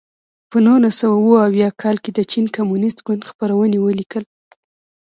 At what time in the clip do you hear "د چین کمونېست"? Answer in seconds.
2.13-2.99